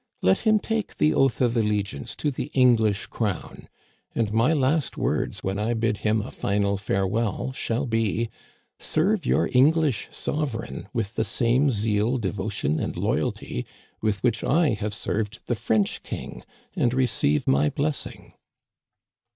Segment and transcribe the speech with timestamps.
[0.23, 3.69] Let him take the oath of allegiance to the English crown;
[4.15, 8.31] and my last words when I bid him a final farewell shall be:'
[8.93, 13.67] Serve your English sovereign with the same zeal, devotion, and loyalty
[14.01, 16.41] with which I have served the French King,
[16.75, 18.33] and receive my blessing.'